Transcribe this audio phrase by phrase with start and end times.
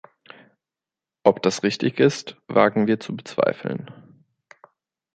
[1.23, 4.25] Ob das richtig ist, wagen wir zu bezweifeln.